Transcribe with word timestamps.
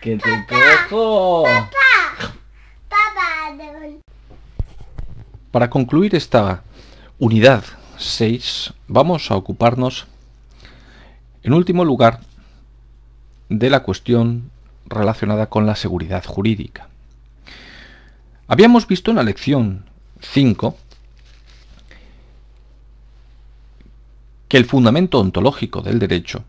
Que 0.00 0.16
te 0.16 0.46
cojo. 0.88 1.44
Para 5.50 5.68
concluir 5.68 6.14
esta 6.14 6.62
unidad 7.18 7.64
6, 7.98 8.72
vamos 8.88 9.30
a 9.30 9.36
ocuparnos, 9.36 10.06
en 11.42 11.52
último 11.52 11.84
lugar, 11.84 12.20
de 13.50 13.68
la 13.68 13.82
cuestión 13.82 14.50
relacionada 14.86 15.48
con 15.50 15.66
la 15.66 15.76
seguridad 15.76 16.24
jurídica. 16.24 16.88
Habíamos 18.48 18.86
visto 18.86 19.10
en 19.10 19.16
la 19.16 19.22
lección 19.22 19.84
5 20.20 20.76
que 24.50 24.56
el 24.56 24.64
fundamento 24.64 25.20
ontológico 25.20 25.80
del 25.80 26.00
derecho 26.00 26.42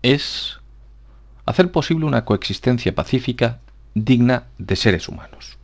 es 0.00 0.60
hacer 1.44 1.72
posible 1.72 2.06
una 2.06 2.24
coexistencia 2.24 2.94
pacífica 2.94 3.58
digna 3.94 4.44
de 4.58 4.76
seres 4.76 5.08
humanos. 5.08 5.58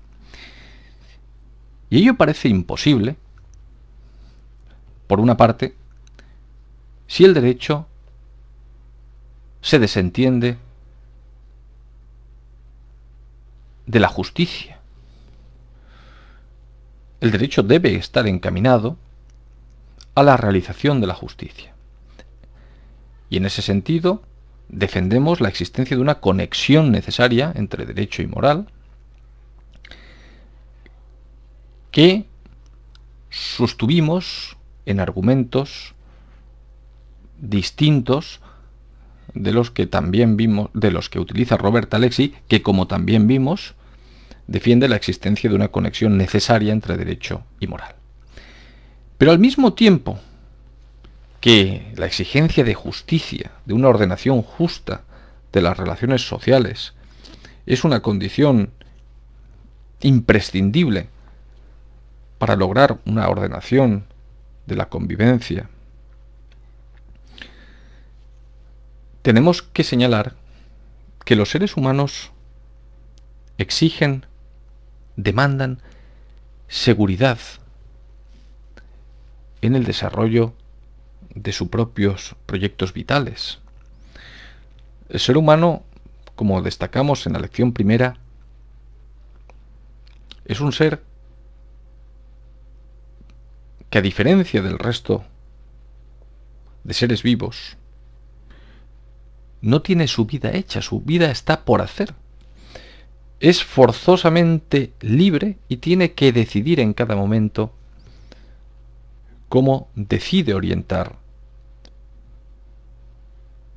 Y 1.89 1.99
ello 1.99 2.17
parece 2.17 2.49
imposible, 2.49 3.17
por 5.07 5.21
una 5.21 5.37
parte, 5.37 5.77
si 7.07 7.25
el 7.25 7.33
derecho 7.33 7.87
se 9.61 9.79
desentiende 9.79 10.59
de 13.87 14.01
la 14.01 14.09
justicia. 14.09 14.81
El 17.21 17.31
derecho 17.31 17.63
debe 17.63 17.95
estar 17.95 18.27
encaminado 18.27 18.99
a 20.17 20.23
la 20.23 20.37
realización 20.37 21.01
de 21.01 21.07
la 21.07 21.15
justicia. 21.15 21.75
Y 23.29 23.37
en 23.37 23.47
ese 23.47 23.63
sentido, 23.63 24.23
defendemos 24.69 25.41
la 25.41 25.49
existencia 25.49 25.97
de 25.97 26.03
una 26.03 26.21
conexión 26.21 26.91
necesaria 26.91 27.53
entre 27.55 27.87
derecho 27.87 28.23
y 28.23 28.27
moral 28.27 28.67
que 31.91 32.27
sostuvimos 33.31 34.57
en 34.87 35.01
argumentos 35.01 35.95
distintos 37.39 38.41
de 39.35 39.53
los 39.53 39.71
que 39.71 39.87
también 39.87 40.37
vimos, 40.37 40.71
de 40.73 40.91
los 40.91 41.11
que 41.11 41.21
utiliza 41.21 41.59
Robert 41.59 41.93
Alexi, 41.93 42.35
que 42.49 42.63
como 42.63 42.87
también 42.87 43.27
vimos, 43.27 43.75
defiende 44.47 44.89
la 44.89 44.97
existencia 44.97 45.51
de 45.51 45.57
una 45.57 45.69
conexión 45.69 46.17
necesaria 46.17 46.73
entre 46.73 46.97
derecho 46.97 47.45
y 47.61 47.67
moral. 47.67 47.97
Pero 49.19 49.31
al 49.31 49.39
mismo 49.39 49.73
tiempo 49.75 50.19
que 51.41 51.93
la 51.97 52.07
exigencia 52.07 52.65
de 52.65 52.75
justicia, 52.75 53.53
de 53.65 53.75
una 53.75 53.89
ordenación 53.89 54.43
justa 54.43 55.05
de 55.53 55.63
las 55.63 55.77
relaciones 55.77 56.27
sociales, 56.27 56.95
es 57.67 57.85
una 57.85 58.01
condición 58.01 58.71
imprescindible 60.01 61.09
para 62.39 62.57
lograr 62.57 62.99
una 63.07 63.29
ordenación 63.29 64.05
de 64.67 64.77
la 64.77 64.89
convivencia, 64.89 65.69
tenemos 69.23 69.63
que 69.63 69.83
señalar 69.83 70.35
que 71.25 71.35
los 71.35 71.51
seres 71.51 71.77
humanos 71.77 72.31
exigen, 73.59 74.25
demandan 75.17 75.81
seguridad 76.69 77.39
en 79.63 79.75
el 79.75 79.85
desarrollo 79.85 80.55
de 81.35 81.53
sus 81.53 81.69
propios 81.69 82.35
proyectos 82.47 82.93
vitales. 82.93 83.59
El 85.09 85.21
ser 85.21 85.37
humano, 85.37 85.83
como 86.35 86.63
destacamos 86.63 87.27
en 87.27 87.35
la 87.35 87.39
lección 87.39 87.73
primera, 87.73 88.19
es 90.45 90.61
un 90.61 90.73
ser 90.73 91.03
que 93.91 93.99
a 93.99 94.03
diferencia 94.03 94.63
del 94.63 94.79
resto 94.79 95.25
de 96.85 96.95
seres 96.95 97.23
vivos, 97.23 97.77
no 99.61 99.83
tiene 99.83 100.07
su 100.07 100.27
vida 100.27 100.53
hecha, 100.53 100.81
su 100.83 101.01
vida 101.01 101.31
está 101.31 101.65
por 101.65 101.83
hacer. 101.83 102.15
Es 103.41 103.65
forzosamente 103.65 104.93
libre 105.01 105.59
y 105.69 105.79
tiene 105.79 106.13
que 106.13 106.33
decidir 106.33 106.81
en 106.81 106.95
cada 106.95 107.17
momento 107.17 107.73
cómo 109.49 109.89
decide 109.95 110.55
orientar 110.55 111.17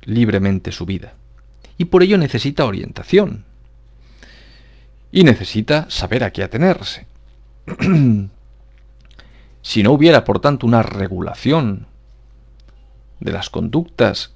libremente 0.02 0.72
su 0.72 0.86
vida. 0.86 1.14
Y 1.78 1.86
por 1.86 2.02
ello 2.02 2.18
necesita 2.18 2.64
orientación. 2.64 3.44
Y 5.12 5.24
necesita 5.24 5.88
saber 5.90 6.24
a 6.24 6.32
qué 6.32 6.42
atenerse. 6.42 7.06
si 9.62 9.82
no 9.82 9.92
hubiera, 9.92 10.24
por 10.24 10.40
tanto, 10.40 10.66
una 10.66 10.82
regulación 10.82 11.86
de 13.20 13.32
las 13.32 13.50
conductas 13.50 14.32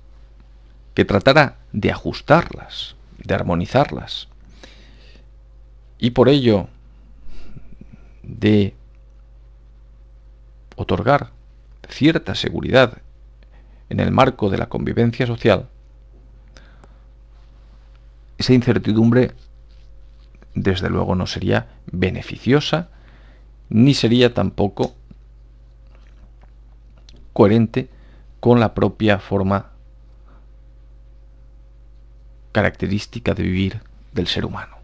que 0.94 1.04
tratara 1.04 1.56
de 1.72 1.90
ajustarlas, 1.90 2.96
de 3.18 3.34
armonizarlas, 3.34 4.28
y 5.98 6.10
por 6.10 6.28
ello 6.28 6.68
de 8.22 8.74
otorgar 10.76 11.30
cierta 11.88 12.34
seguridad 12.34 12.98
en 13.88 14.00
el 14.00 14.10
marco 14.10 14.50
de 14.50 14.58
la 14.58 14.68
convivencia 14.68 15.26
social, 15.26 15.68
esa 18.38 18.52
incertidumbre 18.52 19.32
desde 20.54 20.90
luego 20.90 21.14
no 21.14 21.26
sería 21.26 21.68
beneficiosa 21.86 22.88
ni 23.68 23.94
sería 23.94 24.34
tampoco 24.34 24.94
coherente 27.32 27.88
con 28.40 28.60
la 28.60 28.74
propia 28.74 29.18
forma 29.18 29.70
característica 32.52 33.34
de 33.34 33.42
vivir 33.42 33.80
del 34.12 34.28
ser 34.28 34.44
humano. 34.44 34.76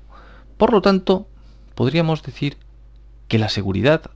Por 0.56 0.72
lo 0.72 0.82
tanto, 0.82 1.28
podríamos 1.74 2.22
decir 2.22 2.56
que 3.28 3.38
la 3.38 3.48
seguridad 3.48 4.10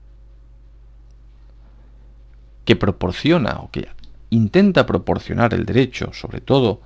que 2.65 2.77
proporciona 2.77 3.61
o 3.61 3.71
que 3.71 3.89
intenta 4.31 4.87
proporcionar 4.87 5.55
el 5.55 5.65
derecho, 5.65 6.13
sobre 6.13 6.41
todo 6.41 6.81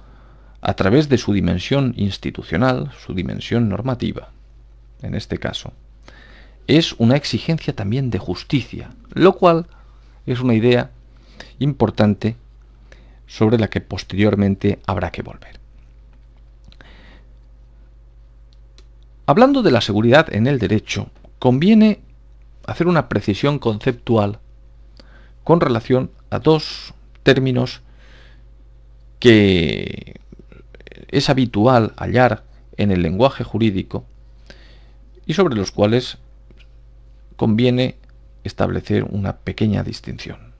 a 0.60 0.74
través 0.74 1.08
de 1.08 1.18
su 1.18 1.32
dimensión 1.32 1.94
institucional, 1.96 2.90
su 3.04 3.14
dimensión 3.14 3.68
normativa, 3.68 4.30
en 5.02 5.14
este 5.14 5.38
caso, 5.38 5.72
es 6.66 6.94
una 6.98 7.16
exigencia 7.16 7.74
también 7.74 8.10
de 8.10 8.18
justicia, 8.18 8.90
lo 9.14 9.34
cual 9.34 9.66
es 10.26 10.40
una 10.40 10.54
idea 10.54 10.90
importante 11.58 12.36
sobre 13.26 13.58
la 13.58 13.68
que 13.68 13.80
posteriormente 13.80 14.80
habrá 14.86 15.10
que 15.10 15.22
volver. 15.22 15.58
Hablando 19.26 19.62
de 19.62 19.70
la 19.70 19.80
seguridad 19.80 20.32
en 20.34 20.46
el 20.46 20.58
derecho, 20.58 21.10
conviene 21.38 22.00
hacer 22.66 22.86
una 22.86 23.08
precisión 23.08 23.58
conceptual 23.58 24.40
con 25.44 25.60
relación 25.60 26.10
a 26.30 26.38
dos 26.38 26.94
términos 27.22 27.80
que 29.18 30.20
es 31.08 31.28
habitual 31.30 31.92
hallar 31.96 32.44
en 32.76 32.90
el 32.90 33.02
lenguaje 33.02 33.44
jurídico 33.44 34.04
y 35.26 35.34
sobre 35.34 35.56
los 35.56 35.70
cuales 35.70 36.18
conviene 37.36 37.96
establecer 38.44 39.04
una 39.04 39.36
pequeña 39.36 39.82
distinción. 39.82 40.54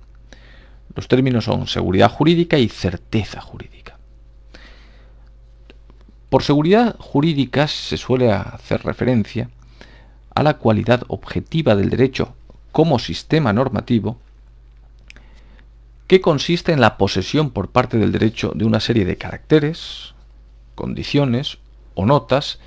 Los 0.94 1.08
términos 1.08 1.44
son 1.44 1.66
seguridad 1.66 2.10
jurídica 2.10 2.58
y 2.58 2.68
certeza 2.68 3.40
jurídica. 3.40 3.98
Por 6.28 6.42
seguridad 6.42 6.96
jurídica 6.98 7.68
se 7.68 7.96
suele 7.96 8.32
hacer 8.32 8.84
referencia 8.84 9.48
a 10.34 10.42
la 10.42 10.58
cualidad 10.58 11.02
objetiva 11.08 11.74
del 11.74 11.90
derecho 11.90 12.34
como 12.72 12.98
sistema 12.98 13.52
normativo 13.52 14.20
que 16.08 16.20
consiste 16.22 16.72
en 16.72 16.80
la 16.80 16.96
posesión 16.96 17.50
por 17.50 17.68
parte 17.68 17.98
del 17.98 18.12
derecho 18.12 18.52
de 18.54 18.64
una 18.64 18.80
serie 18.80 19.04
de 19.04 19.16
caracteres, 19.16 20.14
condiciones 20.74 21.58
o 21.94 22.06
notas 22.06 22.58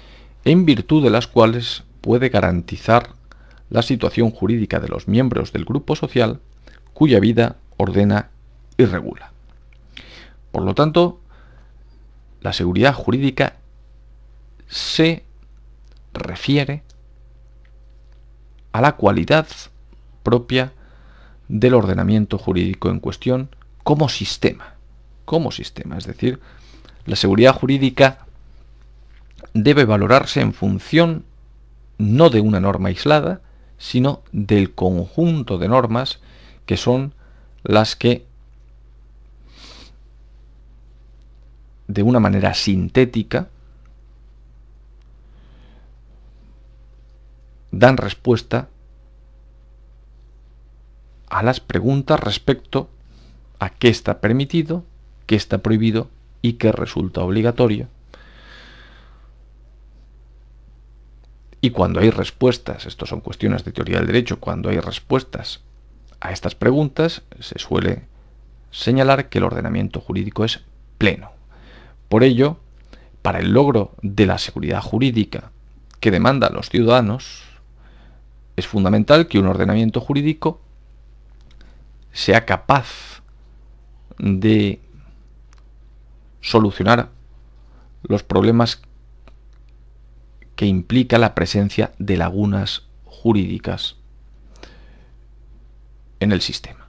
en 0.45 0.65
virtud 0.65 1.03
de 1.03 1.09
las 1.09 1.27
cuales 1.27 1.83
puede 2.01 2.29
garantizar 2.29 3.15
la 3.69 3.81
situación 3.81 4.29
jurídica 4.31 4.79
de 4.79 4.89
los 4.89 5.07
miembros 5.07 5.51
del 5.53 5.65
grupo 5.65 5.95
social 5.95 6.39
cuya 6.93 7.19
vida 7.19 7.57
ordena 7.77 8.29
y 8.77 8.85
regula. 8.85 9.31
Por 10.51 10.63
lo 10.63 10.75
tanto, 10.75 11.19
la 12.41 12.53
seguridad 12.53 12.93
jurídica 12.93 13.55
se 14.67 15.23
refiere 16.13 16.83
a 18.71 18.81
la 18.81 18.97
cualidad 18.97 19.47
propia 20.21 20.73
del 21.51 21.73
ordenamiento 21.73 22.37
jurídico 22.37 22.89
en 22.89 22.99
cuestión 22.99 23.49
como 23.83 24.07
sistema. 24.07 24.75
Como 25.25 25.51
sistema, 25.51 25.97
es 25.97 26.05
decir, 26.05 26.39
la 27.05 27.15
seguridad 27.15 27.53
jurídica 27.53 28.25
debe 29.53 29.85
valorarse 29.85 30.39
en 30.39 30.53
función 30.53 31.25
no 31.97 32.29
de 32.29 32.39
una 32.39 32.59
norma 32.59 32.89
aislada, 32.89 33.41
sino 33.77 34.23
del 34.31 34.73
conjunto 34.73 35.57
de 35.57 35.67
normas 35.67 36.19
que 36.65 36.77
son 36.77 37.13
las 37.63 37.95
que 37.95 38.25
de 41.87 42.03
una 42.03 42.19
manera 42.21 42.53
sintética 42.53 43.49
dan 47.71 47.97
respuesta 47.97 48.69
a 51.31 51.43
las 51.43 51.61
preguntas 51.61 52.19
respecto 52.19 52.89
a 53.59 53.69
qué 53.69 53.87
está 53.87 54.19
permitido, 54.19 54.83
qué 55.27 55.35
está 55.35 55.59
prohibido 55.59 56.09
y 56.41 56.53
qué 56.53 56.73
resulta 56.73 57.21
obligatorio. 57.21 57.87
Y 61.61 61.69
cuando 61.69 62.01
hay 62.01 62.09
respuestas, 62.09 62.85
esto 62.85 63.05
son 63.05 63.21
cuestiones 63.21 63.63
de 63.63 63.71
teoría 63.71 63.97
del 63.97 64.07
derecho, 64.07 64.41
cuando 64.41 64.69
hay 64.69 64.79
respuestas 64.79 65.61
a 66.19 66.33
estas 66.33 66.53
preguntas, 66.53 67.21
se 67.39 67.57
suele 67.59 68.03
señalar 68.71 69.29
que 69.29 69.37
el 69.37 69.45
ordenamiento 69.45 70.01
jurídico 70.01 70.43
es 70.43 70.59
pleno. 70.97 71.31
Por 72.09 72.23
ello, 72.23 72.57
para 73.21 73.39
el 73.39 73.53
logro 73.53 73.93
de 74.01 74.25
la 74.25 74.37
seguridad 74.37 74.81
jurídica 74.81 75.51
que 76.01 76.11
demandan 76.11 76.55
los 76.55 76.69
ciudadanos, 76.69 77.43
es 78.57 78.67
fundamental 78.67 79.27
que 79.27 79.39
un 79.39 79.47
ordenamiento 79.47 80.01
jurídico 80.01 80.59
sea 82.11 82.45
capaz 82.45 83.21
de 84.17 84.79
solucionar 86.41 87.09
los 88.03 88.23
problemas 88.23 88.81
que 90.55 90.65
implica 90.65 91.17
la 91.17 91.33
presencia 91.33 91.91
de 91.97 92.17
lagunas 92.17 92.87
jurídicas 93.05 93.95
en 96.19 96.31
el 96.31 96.41
sistema. 96.41 96.87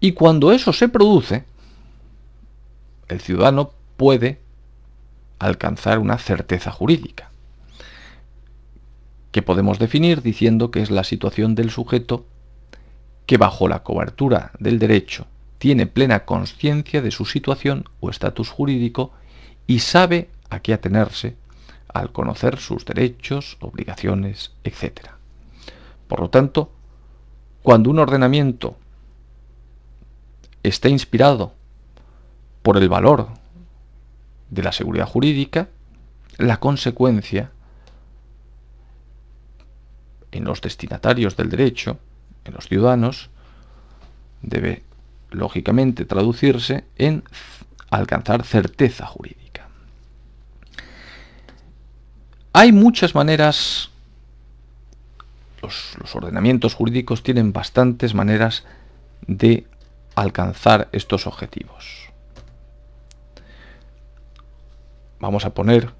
Y 0.00 0.12
cuando 0.12 0.52
eso 0.52 0.72
se 0.72 0.88
produce, 0.88 1.44
el 3.08 3.20
ciudadano 3.20 3.72
puede 3.96 4.40
alcanzar 5.38 5.98
una 5.98 6.18
certeza 6.18 6.70
jurídica, 6.70 7.30
que 9.30 9.42
podemos 9.42 9.78
definir 9.78 10.22
diciendo 10.22 10.70
que 10.70 10.82
es 10.82 10.90
la 10.90 11.04
situación 11.04 11.54
del 11.54 11.70
sujeto 11.70 12.26
que 13.32 13.38
bajo 13.38 13.66
la 13.66 13.82
cobertura 13.82 14.52
del 14.58 14.78
derecho 14.78 15.26
tiene 15.56 15.86
plena 15.86 16.26
conciencia 16.26 17.00
de 17.00 17.10
su 17.10 17.24
situación 17.24 17.88
o 17.98 18.10
estatus 18.10 18.50
jurídico 18.50 19.10
y 19.66 19.78
sabe 19.78 20.28
a 20.50 20.60
qué 20.60 20.74
atenerse 20.74 21.38
al 21.88 22.12
conocer 22.12 22.58
sus 22.58 22.84
derechos, 22.84 23.56
obligaciones, 23.60 24.52
etc. 24.64 25.12
Por 26.08 26.20
lo 26.20 26.28
tanto, 26.28 26.72
cuando 27.62 27.88
un 27.88 28.00
ordenamiento 28.00 28.76
está 30.62 30.90
inspirado 30.90 31.54
por 32.60 32.76
el 32.76 32.90
valor 32.90 33.28
de 34.50 34.62
la 34.62 34.72
seguridad 34.72 35.08
jurídica, 35.08 35.70
la 36.36 36.60
consecuencia 36.60 37.50
en 40.32 40.44
los 40.44 40.60
destinatarios 40.60 41.34
del 41.34 41.48
derecho, 41.48 41.98
en 42.44 42.54
los 42.54 42.68
ciudadanos, 42.68 43.30
debe 44.42 44.82
lógicamente 45.30 46.04
traducirse 46.04 46.84
en 46.96 47.24
alcanzar 47.90 48.44
certeza 48.44 49.06
jurídica. 49.06 49.68
Hay 52.52 52.72
muchas 52.72 53.14
maneras, 53.14 53.90
los, 55.62 55.96
los, 56.00 56.14
ordenamientos 56.14 56.74
jurídicos 56.74 57.22
tienen 57.22 57.52
bastantes 57.52 58.14
maneras 58.14 58.64
de 59.26 59.66
alcanzar 60.14 60.88
estos 60.92 61.26
objetivos. 61.26 62.10
Vamos 65.18 65.44
a 65.44 65.54
poner, 65.54 65.90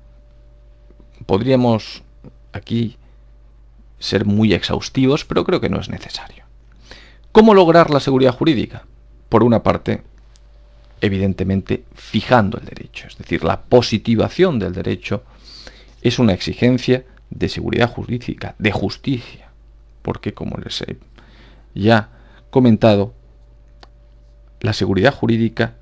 podríamos 1.26 2.02
aquí 2.52 2.98
ser 4.02 4.24
muy 4.24 4.52
exhaustivos, 4.52 5.24
pero 5.24 5.44
creo 5.44 5.60
que 5.60 5.68
no 5.68 5.80
es 5.80 5.88
necesario. 5.88 6.44
¿Cómo 7.30 7.54
lograr 7.54 7.90
la 7.90 8.00
seguridad 8.00 8.34
jurídica? 8.34 8.84
Por 9.28 9.44
una 9.44 9.62
parte, 9.62 10.02
evidentemente, 11.00 11.84
fijando 11.94 12.58
el 12.58 12.66
derecho, 12.66 13.06
es 13.06 13.16
decir, 13.16 13.44
la 13.44 13.62
positivación 13.62 14.58
del 14.58 14.72
derecho 14.74 15.22
es 16.02 16.18
una 16.18 16.32
exigencia 16.32 17.04
de 17.30 17.48
seguridad 17.48 17.88
jurídica, 17.88 18.54
de 18.58 18.72
justicia, 18.72 19.48
porque 20.02 20.34
como 20.34 20.58
les 20.58 20.82
he 20.82 20.98
ya 21.74 22.10
comentado, 22.50 23.14
la 24.60 24.72
seguridad 24.72 25.14
jurídica, 25.14 25.74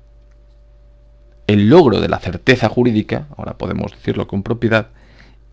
el 1.47 1.69
logro 1.69 1.99
de 1.99 2.07
la 2.07 2.19
certeza 2.19 2.69
jurídica, 2.69 3.27
ahora 3.35 3.57
podemos 3.57 3.91
decirlo 3.91 4.27
con 4.27 4.43
propiedad, 4.43 4.89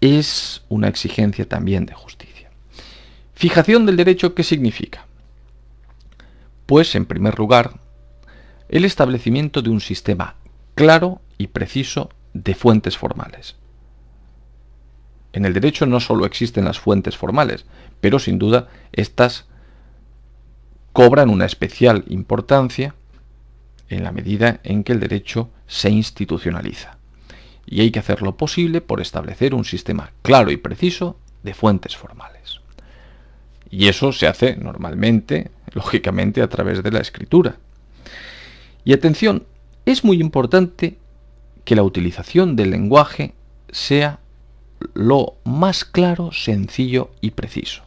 es 0.00 0.62
una 0.68 0.86
exigencia 0.88 1.48
también 1.48 1.86
de 1.86 1.94
justicia. 1.94 2.37
Fijación 3.38 3.86
del 3.86 3.96
derecho, 3.96 4.34
¿qué 4.34 4.42
significa? 4.42 5.06
Pues, 6.66 6.96
en 6.96 7.06
primer 7.06 7.38
lugar, 7.38 7.78
el 8.68 8.84
establecimiento 8.84 9.62
de 9.62 9.70
un 9.70 9.80
sistema 9.80 10.34
claro 10.74 11.20
y 11.38 11.46
preciso 11.46 12.10
de 12.34 12.56
fuentes 12.56 12.98
formales. 12.98 13.54
En 15.32 15.44
el 15.44 15.54
derecho 15.54 15.86
no 15.86 16.00
solo 16.00 16.26
existen 16.26 16.64
las 16.64 16.80
fuentes 16.80 17.16
formales, 17.16 17.64
pero 18.00 18.18
sin 18.18 18.40
duda 18.40 18.66
estas 18.90 19.46
cobran 20.92 21.30
una 21.30 21.46
especial 21.46 22.04
importancia 22.08 22.96
en 23.88 24.02
la 24.02 24.10
medida 24.10 24.58
en 24.64 24.82
que 24.82 24.90
el 24.90 24.98
derecho 24.98 25.48
se 25.68 25.90
institucionaliza. 25.90 26.98
Y 27.66 27.82
hay 27.82 27.92
que 27.92 28.00
hacer 28.00 28.20
lo 28.20 28.36
posible 28.36 28.80
por 28.80 29.00
establecer 29.00 29.54
un 29.54 29.64
sistema 29.64 30.10
claro 30.22 30.50
y 30.50 30.56
preciso 30.56 31.20
de 31.44 31.54
fuentes 31.54 31.96
formales. 31.96 32.58
Y 33.70 33.88
eso 33.88 34.12
se 34.12 34.26
hace 34.26 34.56
normalmente, 34.56 35.50
lógicamente, 35.72 36.42
a 36.42 36.48
través 36.48 36.82
de 36.82 36.90
la 36.90 37.00
escritura. 37.00 37.56
Y 38.84 38.92
atención, 38.92 39.44
es 39.84 40.04
muy 40.04 40.20
importante 40.20 40.98
que 41.64 41.76
la 41.76 41.82
utilización 41.82 42.56
del 42.56 42.70
lenguaje 42.70 43.34
sea 43.70 44.20
lo 44.94 45.34
más 45.44 45.84
claro, 45.84 46.32
sencillo 46.32 47.10
y 47.20 47.32
preciso. 47.32 47.82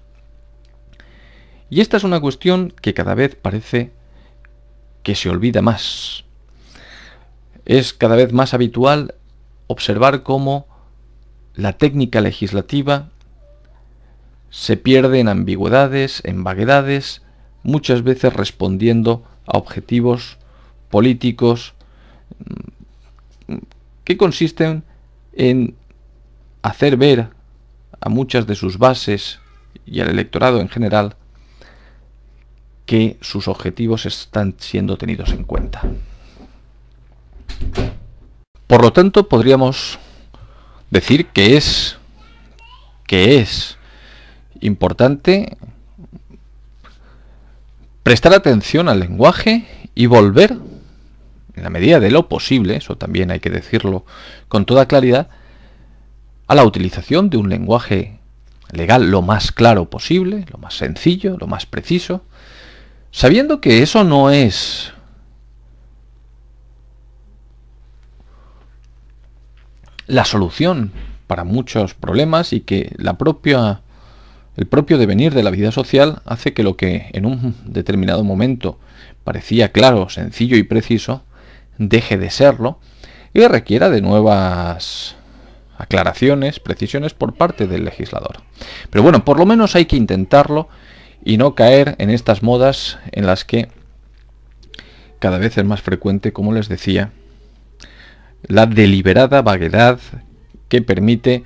Y 1.69 1.81
esta 1.81 1.97
es 1.97 2.03
una 2.03 2.19
cuestión 2.19 2.73
que 2.81 2.93
cada 2.93 3.15
vez 3.15 3.35
parece 3.35 3.91
que 5.03 5.15
se 5.15 5.29
olvida 5.29 5.61
más. 5.61 6.25
Es 7.65 7.93
cada 7.93 8.15
vez 8.15 8.33
más 8.33 8.53
habitual 8.53 9.15
observar 9.67 10.23
cómo 10.23 10.67
la 11.55 11.73
técnica 11.73 12.21
legislativa 12.21 13.09
se 14.51 14.77
pierde 14.77 15.19
en 15.19 15.29
ambigüedades, 15.29 16.21
en 16.25 16.43
vaguedades, 16.43 17.23
muchas 17.63 18.03
veces 18.03 18.33
respondiendo 18.33 19.23
a 19.47 19.57
objetivos 19.57 20.37
políticos 20.89 21.73
mm, 23.47 23.55
que 24.03 24.17
consisten 24.17 24.83
en 25.33 25.75
hacer 26.61 26.97
ver 26.97 27.29
a 27.99 28.09
muchas 28.09 28.45
de 28.45 28.55
sus 28.55 28.77
bases 28.77 29.39
y 29.85 30.01
al 30.01 30.09
electorado 30.09 30.59
en 30.59 30.69
general 30.69 31.15
que 32.85 33.17
sus 33.21 33.47
objetivos 33.47 34.05
están 34.05 34.55
siendo 34.57 34.97
tenidos 34.97 35.31
en 35.31 35.45
cuenta. 35.45 35.81
Por 38.67 38.81
lo 38.81 38.91
tanto, 38.91 39.29
podríamos 39.29 39.97
decir 40.89 41.27
que 41.27 41.55
es 41.55 41.97
que 43.07 43.39
es 43.39 43.77
importante 44.61 45.57
prestar 48.03 48.33
atención 48.33 48.89
al 48.89 48.99
lenguaje 48.99 49.67
y 49.93 50.05
volver, 50.05 50.57
en 51.53 51.63
la 51.63 51.69
medida 51.69 51.99
de 51.99 52.11
lo 52.11 52.29
posible, 52.29 52.77
eso 52.77 52.95
también 52.95 53.31
hay 53.31 53.39
que 53.39 53.49
decirlo 53.49 54.05
con 54.47 54.65
toda 54.65 54.87
claridad, 54.87 55.29
a 56.47 56.55
la 56.55 56.65
utilización 56.65 57.29
de 57.29 57.37
un 57.37 57.49
lenguaje 57.49 58.19
legal 58.71 59.11
lo 59.11 59.21
más 59.21 59.51
claro 59.51 59.89
posible, 59.89 60.45
lo 60.51 60.57
más 60.57 60.75
sencillo, 60.75 61.37
lo 61.39 61.47
más 61.47 61.65
preciso, 61.65 62.23
sabiendo 63.11 63.61
que 63.61 63.83
eso 63.83 64.03
no 64.03 64.29
es 64.29 64.93
la 70.07 70.25
solución 70.25 70.91
para 71.27 71.43
muchos 71.43 71.93
problemas 71.93 72.51
y 72.51 72.61
que 72.61 72.93
la 72.97 73.17
propia 73.17 73.81
el 74.57 74.67
propio 74.67 74.97
devenir 74.97 75.33
de 75.33 75.43
la 75.43 75.51
vida 75.51 75.71
social 75.71 76.21
hace 76.25 76.53
que 76.53 76.63
lo 76.63 76.75
que 76.75 77.09
en 77.13 77.25
un 77.25 77.55
determinado 77.65 78.23
momento 78.23 78.79
parecía 79.23 79.71
claro, 79.71 80.09
sencillo 80.09 80.57
y 80.57 80.63
preciso, 80.63 81.23
deje 81.77 82.17
de 82.17 82.29
serlo 82.29 82.79
y 83.33 83.45
requiera 83.47 83.89
de 83.89 84.01
nuevas 84.01 85.15
aclaraciones, 85.77 86.59
precisiones 86.59 87.13
por 87.13 87.33
parte 87.33 87.65
del 87.65 87.85
legislador. 87.85 88.41
Pero 88.89 89.03
bueno, 89.03 89.25
por 89.25 89.39
lo 89.39 89.45
menos 89.45 89.75
hay 89.75 89.85
que 89.85 89.95
intentarlo 89.95 90.67
y 91.23 91.37
no 91.37 91.55
caer 91.55 91.95
en 91.97 92.09
estas 92.09 92.43
modas 92.43 92.99
en 93.11 93.25
las 93.25 93.45
que 93.45 93.69
cada 95.19 95.37
vez 95.37 95.57
es 95.57 95.65
más 95.65 95.81
frecuente, 95.81 96.33
como 96.33 96.51
les 96.51 96.67
decía, 96.67 97.11
la 98.43 98.65
deliberada 98.65 99.41
vaguedad 99.41 99.99
que 100.67 100.81
permite 100.81 101.43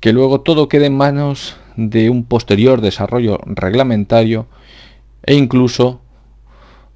que 0.00 0.12
luego 0.12 0.40
todo 0.40 0.68
quede 0.68 0.86
en 0.86 0.96
manos 0.96 1.56
de 1.76 2.10
un 2.10 2.24
posterior 2.24 2.80
desarrollo 2.80 3.38
reglamentario 3.46 4.46
e 5.22 5.34
incluso 5.34 6.00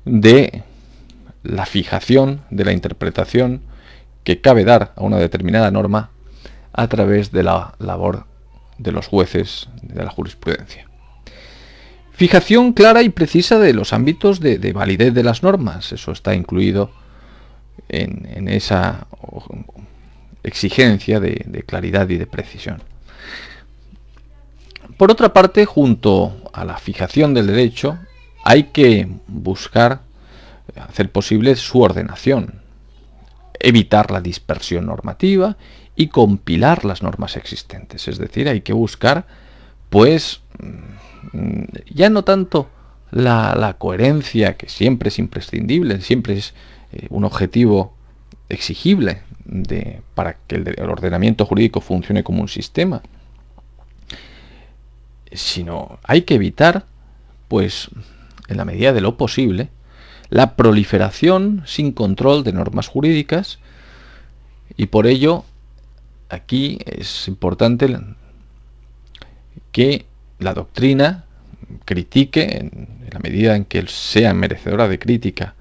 de 0.05 0.63
la 1.43 1.67
fijación 1.67 2.43
de 2.51 2.65
la 2.65 2.73
interpretación 2.73 3.63
que 4.25 4.41
cabe 4.41 4.65
dar 4.65 4.93
a 4.97 5.03
una 5.03 5.19
determinada 5.19 5.71
norma 5.71 6.11
a 6.73 6.89
través 6.89 7.33
de 7.33 7.43
la 7.43 7.75
labor 7.79 8.27
de 8.79 8.93
los 8.93 9.07
jueces 9.07 9.69
de 9.83 10.05
la 10.05 10.11
jurisprudencia. 10.11 10.87
Fijación 12.13 12.73
clara 12.73 13.03
y 13.03 13.11
precisa 13.11 13.59
de 13.59 13.73
los 13.73 13.93
ámbitos 13.93 14.41
de, 14.41 14.73
validez 14.73 15.15
de 15.15 15.23
las 15.23 15.43
normas, 15.43 15.93
eso 15.93 16.13
está 16.13 16.35
incluido 16.35 16.91
en, 17.89 18.49
esa 18.49 19.07
exigencia 20.43 21.21
de 21.21 21.65
claridad 21.67 22.09
y 22.09 22.19
de 22.19 22.27
precisión. 22.27 22.83
Por 24.99 25.13
otra 25.13 25.33
parte, 25.33 25.65
junto 25.65 26.35
a 26.53 26.65
la 26.65 26.77
fijación 26.77 27.33
del 27.33 27.47
derecho, 27.47 27.99
hay 28.43 28.65
que 28.65 29.09
buscar 29.29 30.01
hacer 30.77 31.13
posible 31.13 31.55
su 31.55 31.81
ordenación, 31.81 32.63
evitar 33.61 34.11
la 34.11 34.21
dispersión 34.21 34.87
normativa 34.87 35.57
y 35.95 36.09
compilar 36.09 36.85
las 36.85 37.05
normas 37.05 37.37
existentes. 37.37 38.09
Es 38.09 38.19
decir, 38.19 38.49
hay 38.49 38.63
que 38.63 38.73
buscar, 38.73 39.25
pues, 39.89 40.41
mm, 41.33 41.65
ya 41.95 42.11
no 42.11 42.25
tanto 42.25 42.69
la, 43.13 43.77
coherencia, 43.79 44.57
que 44.57 44.69
siempre 44.69 45.11
es 45.11 45.21
imprescindible, 45.21 46.01
siempre 46.01 46.39
es 46.39 46.55
eh, 46.93 47.07
un 47.11 47.25
objetivo 47.25 47.95
exigible 48.49 49.23
de, 49.45 50.03
para 50.17 50.39
que 50.49 50.57
el 50.57 50.91
ordenamiento 50.91 51.47
jurídico 51.47 51.81
funcione 51.81 52.25
como 52.25 52.43
un 52.43 52.49
sistema, 52.49 53.01
sino 55.33 55.99
hay 56.03 56.23
que 56.23 56.35
evitar, 56.35 56.87
pues, 57.49 57.89
en 58.49 58.57
la 58.57 58.65
medida 58.65 58.93
de 58.93 59.01
lo 59.01 59.17
posible, 59.17 59.71
la 60.31 60.57
proliferación 60.57 61.63
sin 61.67 61.93
control 61.93 62.45
de 62.45 62.53
normas 62.53 62.89
jurídicas 62.89 63.59
y 64.77 64.87
por 64.87 65.07
ello 65.07 65.45
aquí 66.29 66.79
es 66.85 67.29
importante 67.29 67.99
que 69.73 70.05
la 70.39 70.55
doctrina 70.55 71.25
critique 71.85 72.59
en, 72.59 73.09
la 73.11 73.19
medida 73.21 73.57
en 73.57 73.65
que 73.65 73.87
sea 73.87 74.35
merecedora 74.35 74.89
de 74.89 74.99
crítica 74.99 75.55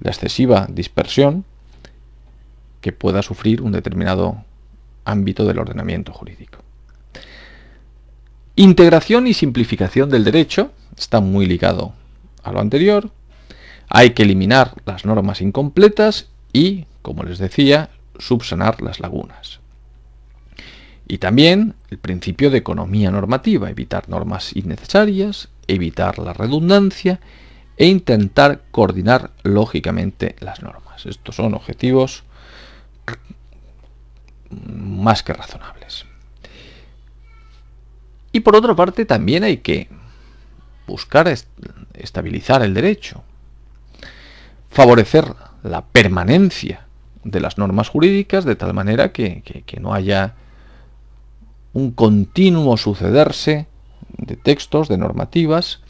la 0.00 0.10
excesiva 0.10 0.66
dispersión 0.70 1.44
que 2.80 2.92
pueda 2.92 3.22
sufrir 3.22 3.62
un 3.62 3.72
determinado 3.72 4.44
ámbito 5.04 5.44
del 5.44 5.58
ordenamiento 5.58 6.12
jurídico. 6.12 6.61
Integración 8.54 9.26
y 9.26 9.34
simplificación 9.34 10.10
del 10.10 10.24
derecho 10.24 10.72
está 10.96 11.20
muy 11.20 11.46
ligado 11.46 11.94
a 12.42 12.52
lo 12.52 12.60
anterior. 12.60 13.10
Hay 13.88 14.10
que 14.10 14.24
eliminar 14.24 14.74
las 14.84 15.06
normas 15.06 15.40
incompletas 15.40 16.28
y, 16.52 16.84
como 17.00 17.22
les 17.22 17.38
decía, 17.38 17.88
subsanar 18.18 18.82
las 18.82 19.00
lagunas. 19.00 19.60
Y 21.08 21.18
también 21.18 21.74
el 21.90 21.98
principio 21.98 22.50
de 22.50 22.58
economía 22.58 23.10
normativa, 23.10 23.70
evitar 23.70 24.08
normas 24.08 24.54
innecesarias, 24.54 25.48
evitar 25.66 26.18
la 26.18 26.34
redundancia 26.34 27.20
e 27.78 27.86
intentar 27.86 28.62
coordinar 28.70 29.30
lógicamente 29.42 30.36
las 30.40 30.62
normas. 30.62 31.06
Estos 31.06 31.36
son 31.36 31.54
objetivos 31.54 32.24
más 34.50 35.22
que 35.22 35.32
razonables. 35.32 36.04
Y 38.32 38.40
por 38.40 38.56
otra 38.56 38.74
parte 38.74 39.04
también 39.04 39.44
hay 39.44 39.58
que 39.58 39.88
buscar 40.86 41.32
estabilizar 41.94 42.62
el 42.62 42.74
derecho, 42.74 43.22
favorecer 44.70 45.34
la 45.62 45.84
permanencia 45.84 46.86
de 47.24 47.40
las 47.40 47.58
normas 47.58 47.88
jurídicas 47.88 48.44
de 48.44 48.56
tal 48.56 48.74
manera 48.74 49.12
que, 49.12 49.42
no 49.80 49.94
haya 49.94 50.34
un 51.72 51.92
continuo 51.92 52.76
sucederse 52.76 53.66
de 54.18 54.36
textos, 54.36 54.88
de 54.88 54.98
normativas, 54.98 55.80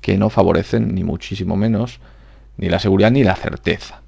que 0.00 0.16
no 0.16 0.30
favorecen 0.30 0.94
ni 0.94 1.04
muchísimo 1.04 1.56
menos 1.56 2.00
ni 2.56 2.68
la 2.68 2.78
seguridad 2.78 3.10
ni 3.10 3.22
la 3.22 3.36
certeza. 3.36 4.00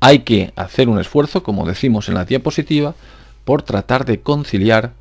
Hay 0.00 0.20
que 0.20 0.52
hacer 0.56 0.88
un 0.88 1.00
esfuerzo, 1.00 1.42
como 1.42 1.66
decimos 1.66 2.08
en 2.08 2.14
la 2.14 2.24
diapositiva, 2.24 2.94
por 3.44 3.62
tratar 3.62 4.04
de 4.04 4.20
conciliar 4.20 4.92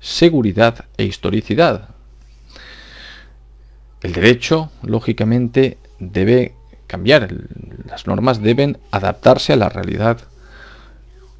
seguridad 0.00 0.86
e 0.96 1.04
historicidad. 1.04 1.90
El 4.02 4.12
derecho, 4.12 4.70
lógicamente, 4.82 5.78
debe 5.98 6.54
cambiar. 6.86 7.28
Las 7.86 8.06
normas 8.06 8.42
deben 8.42 8.78
adaptarse 8.90 9.52
a 9.52 9.56
la 9.56 9.68
realidad 9.68 10.18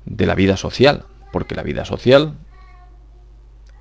de 0.05 0.27
la 0.27 0.35
vida 0.35 0.57
social, 0.57 1.05
porque 1.33 1.55
la 1.55 1.63
vida 1.63 1.85
social 1.85 2.35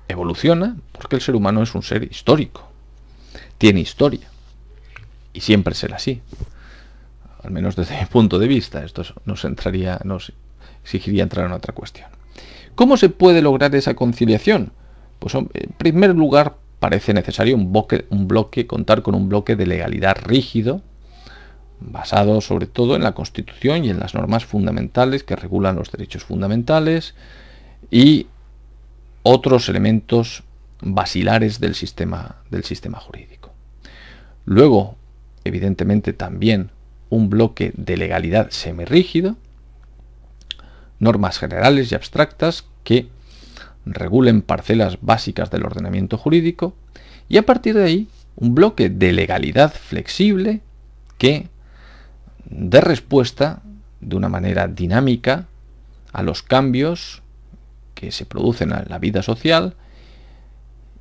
evoluciona 0.08 0.76
porque 0.92 1.16
el 1.16 1.22
ser 1.22 1.34
humano 1.34 1.62
es 1.62 1.74
un 1.74 1.82
ser 1.82 2.04
histórico, 2.04 2.68
tiene 3.58 3.80
historia, 3.80 4.28
y 5.32 5.40
siempre 5.40 5.74
será 5.74 5.96
así, 5.96 6.20
al 7.42 7.50
menos 7.50 7.76
desde 7.76 7.98
mi 7.98 8.06
punto 8.06 8.38
de 8.38 8.48
vista. 8.48 8.84
Esto 8.84 9.02
nos, 9.24 9.44
entraría, 9.44 10.00
nos 10.04 10.32
exigiría 10.84 11.22
entrar 11.22 11.46
en 11.46 11.52
otra 11.52 11.72
cuestión. 11.72 12.19
¿Cómo 12.80 12.96
se 12.96 13.10
puede 13.10 13.42
lograr 13.42 13.74
esa 13.74 13.92
conciliación? 13.92 14.72
Pues 15.18 15.34
en 15.34 15.50
primer 15.76 16.14
lugar 16.14 16.56
parece 16.78 17.12
necesario 17.12 17.54
un 17.54 17.70
bloque, 18.26 18.66
contar 18.66 19.02
con 19.02 19.14
un 19.14 19.28
bloque 19.28 19.54
de 19.54 19.66
legalidad 19.66 20.16
rígido, 20.24 20.80
basado 21.78 22.40
sobre 22.40 22.66
todo 22.66 22.96
en 22.96 23.02
la 23.02 23.12
Constitución 23.12 23.84
y 23.84 23.90
en 23.90 24.00
las 24.00 24.14
normas 24.14 24.46
fundamentales 24.46 25.24
que 25.24 25.36
regulan 25.36 25.76
los 25.76 25.92
derechos 25.92 26.24
fundamentales 26.24 27.14
y 27.90 28.28
otros 29.24 29.68
elementos 29.68 30.42
basilares 30.80 31.60
del 31.60 31.74
sistema, 31.74 32.36
del 32.50 32.64
sistema 32.64 32.98
jurídico. 32.98 33.52
Luego, 34.46 34.96
evidentemente, 35.44 36.14
también 36.14 36.70
un 37.10 37.28
bloque 37.28 37.74
de 37.76 37.98
legalidad 37.98 38.48
semirrígido, 38.48 39.36
normas 40.98 41.38
generales 41.38 41.92
y 41.92 41.94
abstractas 41.94 42.69
que 42.84 43.08
regulen 43.86 44.42
parcelas 44.42 44.98
básicas 45.00 45.50
del 45.50 45.64
ordenamiento 45.64 46.18
jurídico 46.18 46.74
y 47.28 47.38
a 47.38 47.46
partir 47.46 47.74
de 47.76 47.84
ahí 47.84 48.08
un 48.36 48.54
bloque 48.54 48.88
de 48.88 49.12
legalidad 49.12 49.72
flexible 49.72 50.60
que 51.18 51.48
dé 52.44 52.80
respuesta 52.80 53.62
de 54.00 54.16
una 54.16 54.28
manera 54.28 54.68
dinámica 54.68 55.46
a 56.12 56.22
los 56.22 56.42
cambios 56.42 57.22
que 57.94 58.12
se 58.12 58.24
producen 58.24 58.72
en 58.72 58.88
la 58.88 58.98
vida 58.98 59.22
social 59.22 59.74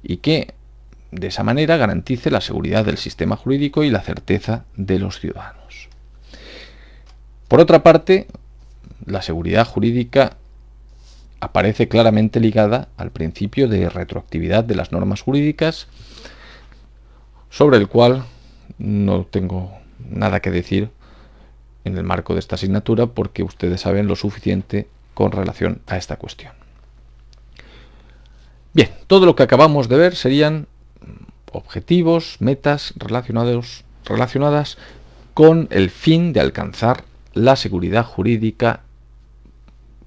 y 0.04 0.18
que 0.18 0.54
de 1.12 1.28
esa 1.28 1.44
manera 1.44 1.78
garantice 1.78 2.30
la 2.30 2.42
seguridad 2.42 2.86
del 2.86 2.98
sistema 2.98 3.36
jurídico 3.36 3.84
y 3.84 3.90
la 3.90 4.02
certeza 4.02 4.66
de 4.76 5.00
los 5.00 5.20
ciudadanos. 5.20 5.90
Por 7.48 7.60
otra 7.60 7.82
parte, 7.82 8.28
la 9.06 9.22
seguridad 9.22 9.66
jurídica 9.66 10.38
aparece 11.40 11.88
claramente 11.88 12.40
ligada 12.40 12.90
al 12.98 13.12
principio 13.12 13.68
de 13.68 13.90
retroactividad 13.90 14.64
de 14.64 14.76
las 14.76 14.92
normas 14.92 15.22
jurídicas, 15.22 15.88
sobre 17.50 17.78
el 17.78 17.88
cual 17.88 18.26
no 18.78 19.26
tengo 19.26 19.72
nada 20.00 20.40
que 20.40 20.52
decir 20.52 20.90
en 21.84 21.98
el 21.98 22.04
marco 22.04 22.34
de 22.34 22.40
esta 22.40 22.56
asignatura 22.56 23.08
porque 23.08 23.44
ustedes 23.44 23.82
saben 23.82 24.08
lo 24.08 24.16
suficiente 24.16 24.88
con 25.14 25.32
relación 25.32 25.82
a 25.88 25.98
esta 25.98 26.18
cuestión. 26.18 26.54
Bien, 28.74 28.90
todo 29.08 29.26
lo 29.26 29.36
que 29.36 29.44
acabamos 29.44 29.90
de 29.90 29.98
ver 29.98 30.16
serían 30.16 30.68
objetivos, 31.52 32.38
metas 32.40 32.94
relacionados, 32.98 33.84
relacionadas 34.06 34.78
con 35.34 35.68
el 35.72 35.90
fin 35.90 36.34
de 36.34 36.40
alcanzar 36.40 37.04
la 37.34 37.56
seguridad 37.56 38.06
jurídica 38.06 38.82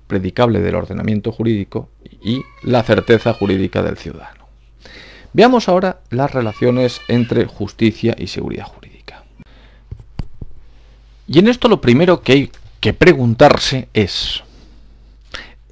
predicable 0.07 0.61
del 0.61 0.75
ordenamiento 0.75 1.33
jurídico 1.33 1.89
y 2.23 2.43
la 2.63 2.83
certeza 2.83 3.33
jurídica 3.33 3.83
del 3.83 3.97
ciudadano. 3.97 4.47
Veamos 5.33 5.69
ahora 5.69 6.01
las 6.11 6.31
relaciones 6.31 7.01
entre 7.09 7.47
justicia 7.47 8.15
y 8.19 8.27
seguridad 8.27 8.67
jurídica. 8.67 9.25
Y 11.27 11.39
en 11.39 11.49
esto 11.49 11.69
lo 11.69 11.81
primero 11.81 12.21
que 12.21 12.33
hay 12.33 12.53
que 12.81 12.93
preguntarse 12.93 13.89
es, 13.95 14.43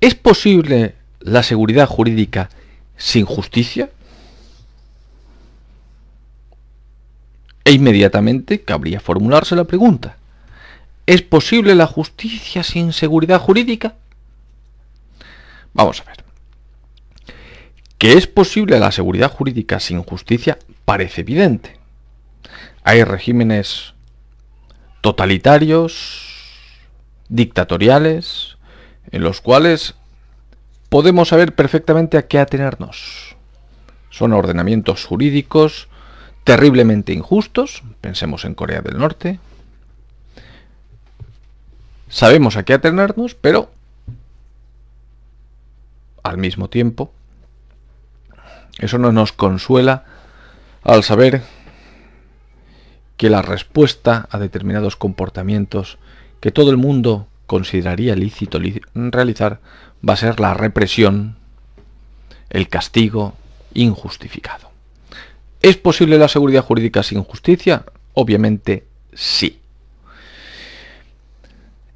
¿es 0.01 0.15
posible 0.15 0.95
la 1.21 1.43
seguridad 1.43 1.87
jurídica 1.87 2.49
sin 2.97 3.27
justicia? 3.27 3.91
E 7.65 7.73
inmediatamente 7.73 8.63
cabría 8.63 9.01
formularse 9.01 9.55
la 9.55 9.65
pregunta, 9.65 10.17
¿es 11.07 11.21
posible 11.21 11.75
la 11.75 11.87
justicia 11.87 12.63
sin 12.63 12.93
seguridad 12.95 13.41
jurídica? 13.41 13.97
Vamos 15.73 16.01
a 16.01 16.05
ver. 16.05 16.25
Que 17.99 18.15
es 18.15 18.27
posible 18.27 18.79
la 18.79 18.93
seguridad 18.93 19.31
jurídica 19.31 19.79
sin 19.81 20.03
justicia 20.03 20.59
parece 20.85 21.21
evidente. 21.21 21.79
Hay 22.83 23.05
regímenes 23.05 23.95
totalitarios, 25.01 26.79
dictatoriales, 27.29 28.57
en 29.11 29.23
los 29.23 29.41
cuales 29.41 29.95
podemos 30.89 31.29
saber 31.29 31.55
perfectamente 31.55 32.19
a 32.19 32.27
qué 32.27 32.39
atenernos. 32.39 33.37
Son 34.11 34.33
ordenamientos 34.33 35.05
jurídicos 35.05 35.89
terriblemente 36.45 37.13
injustos, 37.13 37.83
pensemos 38.01 38.45
en 38.45 38.55
Corea 38.55 38.81
del 38.81 38.99
Norte. 38.99 39.39
Sabemos 42.09 42.57
a 42.57 42.65
qué 42.65 42.75
atenernos, 42.75 43.35
pero 43.35 43.71
al 46.23 46.39
mismo 46.39 46.69
tiempo, 46.69 47.13
eso 48.79 48.99
no 48.99 49.13
nos 49.13 49.33
consuela 49.33 50.05
al 50.83 51.03
saber 51.03 51.43
que 53.17 53.29
la 53.29 53.43
respuesta 53.43 54.29
a 54.31 54.39
determinados 54.39 54.97
comportamientos 54.97 55.99
que 56.41 56.51
todo 56.51 56.71
el 56.71 56.79
mundo 56.79 57.29
consideraría 57.47 58.17
lícito 58.17 58.59
realizar 58.95 59.61
va 60.09 60.15
a 60.15 60.17
ser 60.17 60.41
la 60.41 60.55
represión, 60.55 61.37
el 62.49 62.69
castigo 62.69 63.35
injustificado. 63.75 64.71
¿Es 65.61 65.77
posible 65.77 66.17
la 66.17 66.29
seguridad 66.29 66.65
jurídica 66.65 67.03
sin 67.03 67.23
justicia? 67.23 67.85
Obviamente 68.15 68.87
sí. 69.13 69.61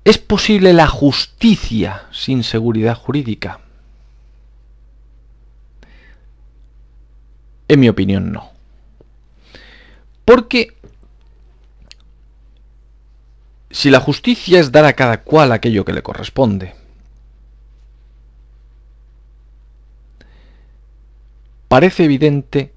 ¿Es 0.05 0.19
posible 0.19 0.75
la 0.75 0.87
justicia 0.87 2.03
sin 2.13 2.45
seguridad 2.45 2.95
jurídica? 2.95 3.61
En 7.69 7.81
mi 7.81 7.89
opinión, 7.89 8.33
no. 8.33 8.51
Porque 10.25 10.77
si 13.71 13.91
la 13.91 14.01
justicia 14.01 14.61
es 14.61 14.71
dar 14.71 14.85
a 14.85 14.93
cada 14.93 15.23
cual 15.23 15.53
aquello 15.53 15.85
que 15.85 15.93
le 15.93 16.03
corresponde, 16.03 16.75
parece 21.69 22.05
evidente 22.05 22.73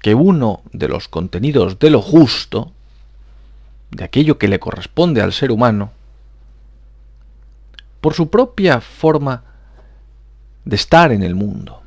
que 0.00 0.14
uno 0.14 0.62
de 0.72 0.88
los 0.88 1.08
contenidos 1.08 1.78
de 1.78 1.90
lo 1.90 2.00
justo, 2.00 2.72
de 3.90 4.04
aquello 4.04 4.38
que 4.38 4.48
le 4.48 4.60
corresponde 4.60 5.20
al 5.20 5.32
ser 5.32 5.50
humano, 5.50 5.92
por 8.00 8.14
su 8.14 8.30
propia 8.30 8.80
forma 8.80 9.44
de 10.64 10.76
estar 10.76 11.12
en 11.12 11.22
el 11.22 11.34
mundo, 11.34 11.81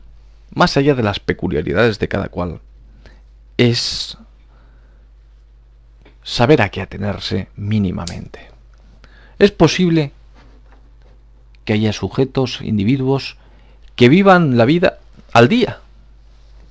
más 0.54 0.78
allá 0.78 0.96
de 0.96 1.04
las 1.04 1.20
peculiaridades 1.20 2.00
de 2.00 2.08
cada 2.08 2.30
cual, 2.30 2.62
es 3.58 4.18
saber 6.24 6.62
a 6.62 6.70
qué 6.70 6.82
atenerse 6.82 7.50
mínimamente. 7.56 8.50
Es 9.40 9.52
posible 9.52 10.12
que 11.66 11.74
haya 11.74 11.94
sujetos, 11.94 12.62
individuos, 12.62 13.38
que 13.96 14.10
vivan 14.10 14.58
la 14.58 14.66
vida 14.66 15.00
al 15.34 15.48
día, 15.48 15.80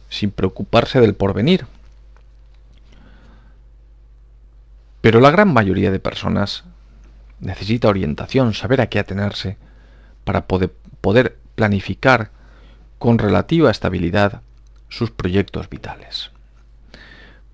sin 0.09 0.31
preocuparse 0.31 1.01
del 1.01 1.15
porvenir. 1.15 1.67
Pero 5.01 5.21
la 5.21 5.31
gran 5.31 5.53
mayoría 5.53 5.91
de 5.91 5.99
personas 5.99 6.65
necesita 7.41 7.89
orientación, 7.89 8.55
saber 8.55 8.81
a 8.81 8.89
qué 8.89 8.99
atenerse 8.99 9.59
para 10.25 10.47
poder, 10.47 11.39
planificar 11.55 12.31
con 13.05 13.19
relativa 13.19 13.71
estabilidad 13.71 14.41
sus 14.89 15.11
proyectos 15.11 15.69
vitales. 15.69 16.31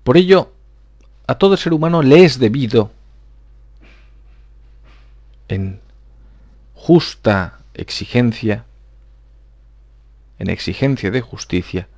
Por 0.05 0.15
ello, 0.15 0.53
a 1.27 1.35
todo 1.35 1.57
ser 1.57 1.73
humano 1.73 2.01
le 2.01 2.23
es 2.23 2.39
debido, 2.39 2.89
en 5.49 5.81
justa 6.73 7.59
exigencia, 7.73 8.63
en 10.39 10.49
exigencia 10.49 11.11
de 11.11 11.19
justicia, 11.19 11.89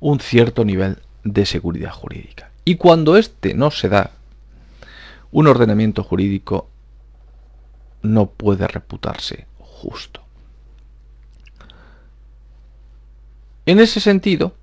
un 0.00 0.20
cierto 0.20 0.64
nivel 0.64 0.96
de 1.24 1.44
seguridad 1.44 1.92
jurídica. 1.92 2.52
Y 2.64 2.76
cuando 2.76 3.18
éste 3.18 3.52
no 3.52 3.70
se 3.70 3.90
da, 3.90 4.12
un 5.30 5.46
ordenamiento 5.46 6.02
jurídico 6.02 6.70
no 8.00 8.30
puede 8.30 8.66
reputarse 8.66 9.44
justo. 9.58 10.21
En 13.64 13.78
ese 13.78 14.00
sentido, 14.00 14.54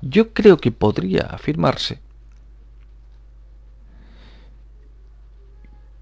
yo 0.00 0.32
creo 0.32 0.58
que 0.58 0.70
podría 0.70 1.22
afirmarse 1.22 2.00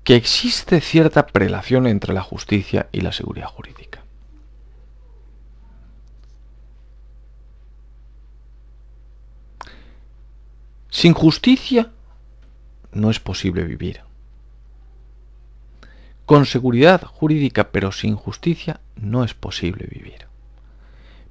que 0.05 0.17
existe 0.17 0.81
cierta 0.81 1.27
prelación 1.27 1.87
entre 1.87 2.13
la 2.13 2.23
justicia 2.23 2.89
y 2.93 3.01
la 3.01 3.13
seguridad 3.13 3.47
jurídica. 3.47 4.03
Sin 10.89 11.15
justicia 11.15 11.93
no 12.93 13.11
es 13.11 13.21
posible 13.21 13.65
vivir. 13.65 14.01
Con 16.27 16.45
seguridad 16.45 17.03
jurídica 17.03 17.71
pero 17.71 17.93
sin 17.93 18.17
justicia 18.17 18.81
no 18.97 19.25
es 19.25 19.35
posible 19.35 19.87
vivir. 19.87 20.30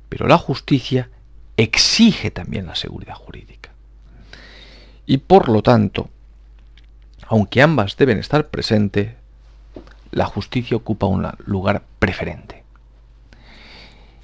Pero 0.10 0.28
la 0.28 0.38
justicia 0.38 1.10
exige 1.56 2.32
también 2.32 2.65
la 2.65 2.76
seguridad 2.76 3.15
jurídica. 3.15 3.69
Y 5.06 5.17
por 5.17 5.50
lo 5.50 5.62
tanto, 5.62 6.10
aunque 7.28 7.62
ambas 7.62 7.95
deben 7.95 8.17
estar 8.17 8.48
presentes, 8.48 9.13
la 10.12 10.26
justicia 10.26 10.78
ocupa 10.78 11.06
un 11.06 11.28
lugar 11.45 11.84
preferente. 12.00 12.63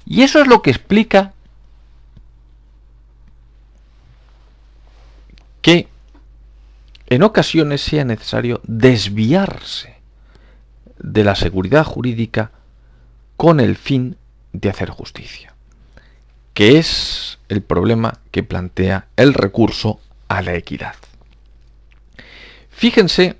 Y 0.04 0.22
eso 0.22 0.40
es 0.40 0.48
lo 0.48 0.62
que 0.62 0.70
explica 0.70 1.32
que 5.62 5.88
en 7.08 7.22
ocasiones 7.22 7.80
sea 7.82 8.04
necesario 8.04 8.60
desviarse 8.64 9.96
de 10.98 11.24
la 11.24 11.34
seguridad 11.34 11.84
jurídica 11.84 12.52
con 13.36 13.60
el 13.60 13.76
fin 13.76 14.16
de 14.52 14.70
hacer 14.70 14.90
justicia 14.90 15.55
que 16.56 16.78
es 16.78 17.38
el 17.50 17.60
problema 17.60 18.14
que 18.30 18.42
plantea 18.42 19.08
el 19.16 19.34
recurso 19.34 20.00
a 20.26 20.40
la 20.40 20.54
equidad. 20.54 20.94
Fíjense 22.70 23.36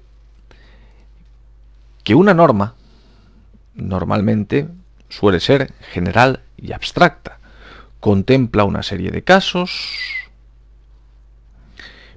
que 2.05 2.15
una 2.15 2.35
norma 2.35 2.75
normalmente 3.75 4.69
suele 5.09 5.41
ser 5.41 5.73
general 5.93 6.43
y 6.59 6.73
abstracta. 6.73 7.39
Contempla 8.01 8.65
una 8.65 8.83
serie 8.83 9.11
de 9.11 9.25
casos, 9.25 9.71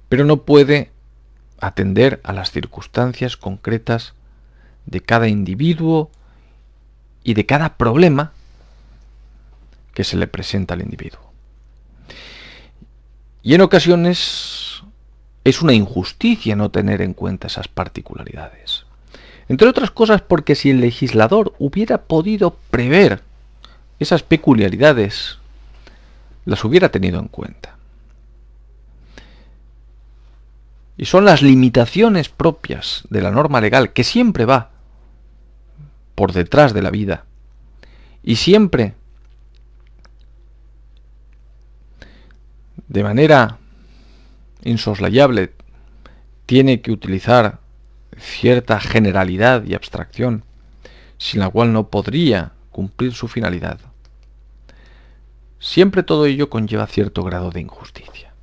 pero 0.09 0.25
no 0.25 0.41
puede 0.41 0.91
atender 1.61 2.19
a 2.25 2.33
las 2.33 2.51
circunstancias 2.51 3.37
concretas 3.37 4.15
de 4.85 4.99
cada 4.99 5.29
individuo 5.29 6.11
y 7.23 7.35
de 7.35 7.45
cada 7.45 7.77
problema 7.77 8.33
que 9.99 10.05
se 10.05 10.15
le 10.15 10.27
presenta 10.27 10.75
al 10.75 10.81
individuo. 10.81 11.19
Y 13.43 13.53
en 13.53 13.59
ocasiones 13.59 14.81
es 15.43 15.61
una 15.61 15.73
injusticia 15.73 16.55
no 16.55 16.71
tener 16.71 17.01
en 17.01 17.13
cuenta 17.13 17.47
esas 17.47 17.67
particularidades. 17.67 18.85
Entre 19.49 19.67
otras 19.67 19.91
cosas 19.91 20.21
porque 20.21 20.55
si 20.55 20.69
el 20.69 20.79
legislador 20.79 21.53
hubiera 21.59 22.03
podido 22.03 22.55
prever 22.69 23.23
esas 23.99 24.23
peculiaridades, 24.23 25.37
las 26.45 26.63
hubiera 26.63 26.87
tenido 26.87 27.19
en 27.19 27.27
cuenta. 27.27 27.75
Y 30.95 31.07
son 31.07 31.25
las 31.25 31.41
limitaciones 31.41 32.29
propias 32.29 33.03
de 33.09 33.21
la 33.21 33.31
norma 33.31 33.59
legal 33.59 33.91
que 33.91 34.05
siempre 34.05 34.45
va 34.45 34.69
por 36.15 36.31
detrás 36.31 36.73
de 36.73 36.83
la 36.83 36.89
vida 36.89 37.25
y 38.23 38.37
siempre 38.37 38.93
de 42.89 43.03
manera 43.03 43.57
insoslayable 44.63 45.53
tiene 46.45 46.81
que 46.81 46.91
utilizar 46.91 47.59
cierta 48.17 48.79
generalidad 48.79 49.63
y 49.63 49.75
abstracción, 49.75 50.43
sin 51.17 51.39
la 51.39 51.49
cual 51.49 51.71
no 51.71 51.87
podría 51.87 52.53
cumplir 52.71 53.13
su 53.13 53.27
finalidad. 53.27 53.79
Siempre 55.59 56.03
todo 56.03 56.25
ello 56.25 56.49
conlleva 56.49 56.87
cierto 56.87 57.23
grado 57.23 57.51
de 57.51 57.61
injusticia. 57.61 58.33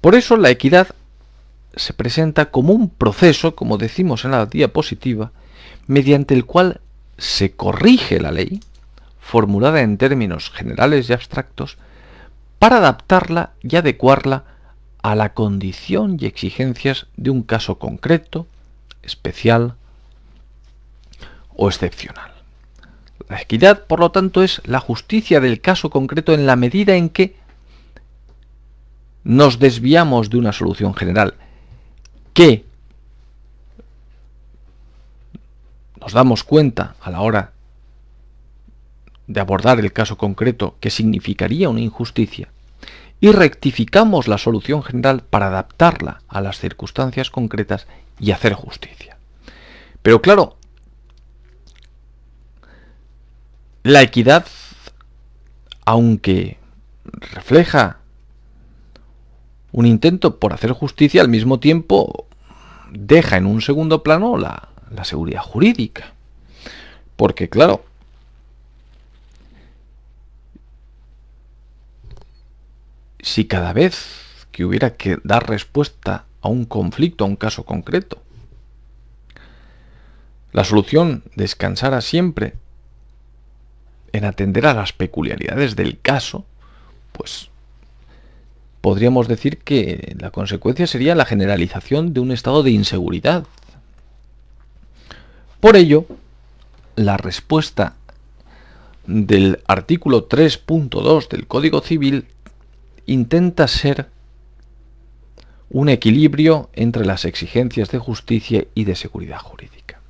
Por 0.00 0.14
eso 0.14 0.36
la 0.36 0.50
equidad 0.50 0.88
se 1.74 1.94
presenta 1.94 2.50
como 2.50 2.72
un 2.72 2.90
proceso, 2.90 3.54
como 3.54 3.78
decimos 3.78 4.24
en 4.24 4.32
la 4.32 4.46
diapositiva, 4.46 5.32
mediante 5.86 6.34
el 6.34 6.44
cual 6.44 6.80
se 7.16 7.52
corrige 7.52 8.20
la 8.20 8.32
ley, 8.32 8.60
formulada 9.20 9.80
en 9.80 9.96
términos 9.96 10.50
generales 10.50 11.08
y 11.08 11.12
abstractos, 11.12 11.78
para 12.60 12.76
adaptarla 12.76 13.54
y 13.62 13.74
adecuarla 13.76 14.44
a 15.02 15.14
la 15.14 15.32
condición 15.32 16.18
y 16.20 16.26
exigencias 16.26 17.06
de 17.16 17.30
un 17.30 17.42
caso 17.42 17.78
concreto, 17.78 18.46
especial 19.02 19.76
o 21.56 21.68
excepcional. 21.68 22.32
La 23.30 23.40
equidad, 23.40 23.86
por 23.86 23.98
lo 23.98 24.10
tanto, 24.10 24.42
es 24.42 24.60
la 24.66 24.78
justicia 24.78 25.40
del 25.40 25.62
caso 25.62 25.88
concreto 25.88 26.34
en 26.34 26.44
la 26.44 26.54
medida 26.54 26.96
en 26.96 27.08
que 27.08 27.34
nos 29.24 29.58
desviamos 29.58 30.28
de 30.28 30.36
una 30.36 30.52
solución 30.52 30.94
general 30.94 31.34
que 32.34 32.66
nos 35.98 36.12
damos 36.12 36.44
cuenta 36.44 36.94
a 37.00 37.10
la 37.10 37.22
hora 37.22 37.52
de 39.30 39.40
abordar 39.40 39.78
el 39.78 39.92
caso 39.92 40.18
concreto 40.18 40.74
que 40.80 40.90
significaría 40.90 41.68
una 41.68 41.80
injusticia 41.80 42.48
y 43.20 43.30
rectificamos 43.30 44.26
la 44.26 44.38
solución 44.38 44.82
general 44.82 45.22
para 45.22 45.46
adaptarla 45.46 46.22
a 46.26 46.40
las 46.40 46.58
circunstancias 46.58 47.30
concretas 47.30 47.86
y 48.18 48.32
hacer 48.32 48.54
justicia. 48.54 49.18
Pero 50.02 50.20
claro, 50.20 50.56
la 53.84 54.02
equidad, 54.02 54.46
aunque 55.84 56.58
refleja 57.04 57.98
un 59.70 59.86
intento 59.86 60.40
por 60.40 60.52
hacer 60.52 60.72
justicia, 60.72 61.22
al 61.22 61.28
mismo 61.28 61.60
tiempo 61.60 62.26
deja 62.90 63.36
en 63.36 63.46
un 63.46 63.60
segundo 63.60 64.02
plano 64.02 64.36
la, 64.36 64.70
la 64.90 65.04
seguridad 65.04 65.42
jurídica. 65.42 66.14
Porque 67.14 67.48
claro, 67.48 67.84
si 73.22 73.46
cada 73.46 73.72
vez 73.72 74.46
que 74.52 74.64
hubiera 74.64 74.96
que 74.96 75.18
dar 75.24 75.48
respuesta 75.48 76.24
a 76.40 76.48
un 76.48 76.64
conflicto, 76.64 77.24
a 77.24 77.28
un 77.28 77.36
caso 77.36 77.64
concreto, 77.64 78.22
la 80.52 80.64
solución 80.64 81.22
descansara 81.36 82.00
siempre 82.00 82.54
en 84.12 84.24
atender 84.24 84.66
a 84.66 84.74
las 84.74 84.92
peculiaridades 84.92 85.76
del 85.76 86.00
caso, 86.00 86.44
pues 87.12 87.50
podríamos 88.80 89.28
decir 89.28 89.58
que 89.58 90.16
la 90.18 90.30
consecuencia 90.30 90.86
sería 90.86 91.14
la 91.14 91.24
generalización 91.24 92.12
de 92.12 92.20
un 92.20 92.32
estado 92.32 92.62
de 92.62 92.72
inseguridad. 92.72 93.44
Por 95.60 95.76
ello, 95.76 96.06
la 96.96 97.16
respuesta 97.16 97.94
del 99.06 99.62
artículo 99.66 100.28
3.2 100.28 101.28
del 101.28 101.46
Código 101.46 101.80
Civil 101.80 102.26
intenta 103.10 103.66
ser 103.66 104.08
un 105.68 105.88
equilibrio 105.88 106.70
entre 106.72 107.04
las 107.04 107.24
exigencias 107.24 107.90
de 107.90 107.98
justicia 107.98 108.66
y 108.74 108.84
de 108.84 108.94
seguridad 108.94 109.38
jurídica. 109.38 110.00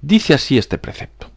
Dice 0.00 0.32
así 0.32 0.56
este 0.56 0.78
precepto. 0.78 1.30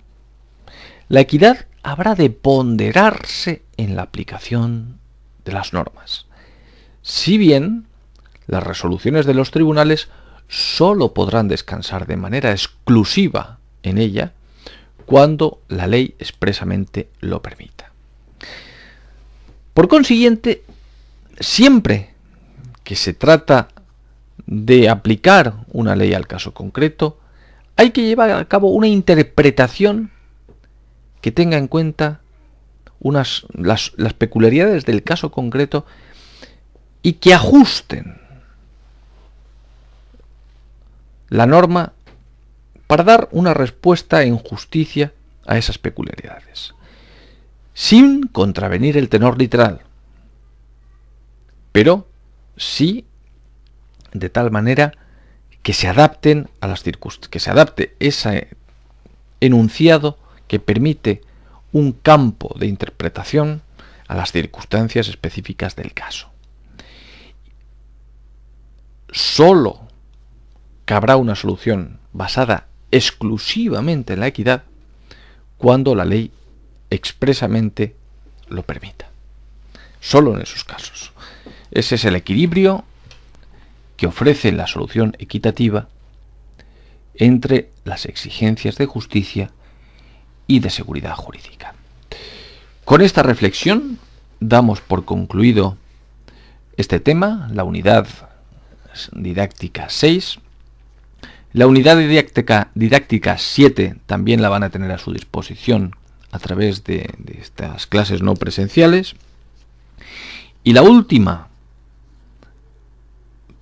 La 1.10 1.19
equidad 1.19 1.65
habrá 1.84 2.15
de 2.15 2.30
ponderarse 2.30 3.63
en 3.76 3.97
la 3.97 4.04
aplicación 4.04 5.00
de 5.43 5.52
las 5.52 5.73
normas. 5.73 6.26
Si 7.02 7.38
bien 7.38 7.86
las 8.45 8.63
resoluciones 8.63 9.26
de 9.26 9.34
los 9.34 9.52
tribunales 9.52 10.08
sólo 10.47 11.13
podrán 11.13 11.50
descansar 11.50 12.08
de 12.08 12.15
manera 12.15 12.52
exclusiva 12.52 13.60
en 13.84 13.97
ella 13.97 14.32
cuando 15.06 15.62
la 15.67 15.88
ley 15.88 16.15
expresamente 16.19 17.10
lo 17.19 17.41
permita. 17.41 17.91
Por 19.73 19.88
consiguiente, 19.89 20.63
siempre 21.39 22.13
que 22.84 22.95
se 22.95 23.13
trata 23.13 23.69
de 24.45 24.89
aplicar 24.89 25.56
una 25.71 25.95
ley 25.95 26.13
al 26.13 26.28
caso 26.28 26.54
concreto, 26.54 27.19
hay 27.76 27.91
que 27.91 28.04
llevar 28.04 28.32
a 28.32 28.45
cabo 28.45 28.71
una 28.71 28.88
interpretación 28.88 30.12
que 31.21 31.32
tenga 31.32 31.58
en 31.58 31.67
cuenta 31.67 32.21
unas, 33.00 33.45
las, 33.54 33.91
las 33.97 34.13
peculiaridades 34.13 34.86
del 34.86 35.04
caso 35.04 35.32
concreto 35.32 35.86
y 37.02 37.13
que 37.13 37.34
ajusten 37.34 38.19
la 41.30 41.45
norma 41.45 41.93
para 42.88 43.04
dar 43.04 43.28
una 43.32 43.54
respuesta 43.54 44.23
en 44.23 44.38
justicia 44.38 45.13
a 45.45 45.58
esas 45.58 45.78
peculiaridades, 45.78 46.73
sin 47.73 48.28
contravenir 48.28 48.97
el 48.97 49.10
tenor 49.10 49.38
literal, 49.38 49.82
pero 51.78 52.08
sí 52.56 53.06
de 54.12 54.32
tal 54.32 54.50
manera 54.50 54.94
que 55.62 55.74
se 55.74 55.88
adapten 55.88 56.50
a 56.60 56.66
las 56.66 56.82
circunstancias, 56.82 57.30
que 57.30 57.40
se 57.40 57.52
adapte 57.52 57.96
ese 58.00 58.48
enunciado 59.42 60.18
que 60.48 60.58
permite 60.58 61.22
un 61.72 61.92
campo 61.92 62.56
de 62.58 62.66
interpretación 62.66 63.62
a 64.08 64.16
las 64.16 64.32
circunstancias 64.32 65.08
específicas 65.08 65.76
del 65.76 65.94
caso 65.94 66.32
solo 69.12 69.82
cabrá 70.86 71.16
una 71.16 71.36
solución 71.36 72.00
basada 72.12 72.66
exclusivamente 72.90 74.13
en 74.13 74.22
la 74.22 74.28
equidad 74.28 74.63
cuando 75.60 75.94
la 75.94 76.06
ley 76.06 76.32
expresamente 76.90 77.96
lo 78.48 78.63
permita. 78.63 79.12
Solo 80.00 80.36
en 80.36 80.42
esos 80.42 80.63
casos. 80.63 81.12
Ese 81.71 81.95
es 81.95 82.06
el 82.06 82.15
equilibrio 82.15 82.84
que 83.97 84.08
ofrece 84.08 84.51
la 84.51 84.67
solución 84.67 85.15
equitativa 85.19 85.89
entre 87.15 87.71
las 87.84 88.06
exigencias 88.06 88.77
de 88.77 88.86
justicia 88.86 89.51
y 90.45 90.60
de 90.60 90.69
seguridad 90.69 91.15
jurídica. 91.15 91.73
Con 92.86 93.01
esta 93.01 93.23
reflexión 93.23 93.99
damos 94.39 94.82
por 94.82 95.03
concluido 95.03 95.77
este 96.77 96.99
tema, 96.99 97.49
la 97.51 97.63
unidad 97.63 98.08
didáctica 99.13 99.89
6. 99.89 100.39
La 101.53 101.67
unidad 101.67 101.97
didáctica, 101.97 102.69
didáctica 102.75 103.38
7 103.38 103.95
también 104.06 104.41
la 104.41 104.49
van 104.49 104.63
a 104.63 104.69
tener 104.69 104.91
a 104.91 104.99
su 104.99 105.12
disposición 105.12 105.95
a 106.32 106.39
través 106.39 106.84
de, 106.84 107.10
de 107.17 107.39
estas 107.41 107.88
clases 107.88 108.21
no 108.21 108.36
presenciales. 108.36 109.15
Y 110.63 110.73
la 110.73 110.84
última 110.84 111.46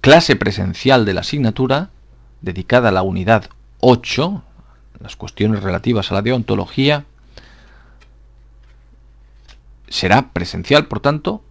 clase 0.05 0.35
presencial 0.35 1.03
de 1.03 1.15
la 1.15 1.21
asignatura, 1.21 1.89
dedicada 2.41 2.89
a 2.89 2.91
la 2.91 3.01
unidad 3.01 3.49
8, 3.79 4.43
las 4.99 5.15
cuestiones 5.15 5.63
relativas 5.63 6.11
a 6.11 6.13
la 6.13 6.21
deontología, 6.21 7.05
será 9.87 10.31
presencial, 10.31 10.85
por 10.85 10.99
tanto, 10.99 11.43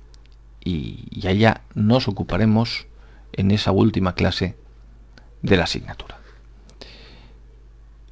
y, 0.63 1.09
y 1.11 1.27
allá 1.27 1.63
nos 1.75 2.07
ocuparemos 2.07 2.87
en 3.33 3.51
esa 3.51 3.73
última 3.73 4.15
clase 4.15 4.55
de 5.43 5.57
la 5.57 5.65
asignatura. 5.65 6.19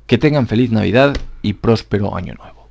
Que 0.08 0.18
tengan 0.18 0.48
feliz 0.48 0.72
Navidad 0.72 1.16
y 1.42 1.52
próspero 1.52 2.16
año 2.16 2.34
nuevo. 2.34 2.61